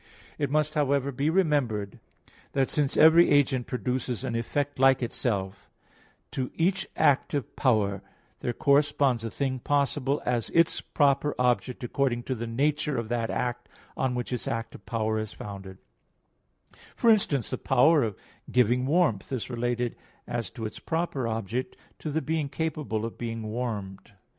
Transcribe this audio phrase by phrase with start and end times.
[0.39, 1.99] It must, however, be remembered
[2.53, 5.69] that since every agent produces an effect like itself,
[6.31, 8.01] to each active power
[8.39, 13.29] there corresponds a thing possible as its proper object according to the nature of that
[13.29, 15.77] act on which its active power is founded;
[16.95, 18.17] for instance, the power of
[18.51, 19.95] giving warmth is related
[20.25, 24.13] as to its proper object to the being capable of being warmed.